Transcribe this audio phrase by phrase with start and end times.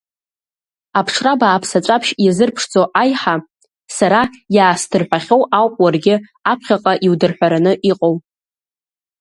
[0.99, 3.35] Аԥшра бааԥс аҵәаԥшь иазырԥшӡо аиҳа,
[3.97, 4.21] сара
[4.55, 6.15] иаасдырҳәахьоу ауп уаргьы
[6.51, 8.15] аԥхьаҟа иудырҳәараны иҟоу.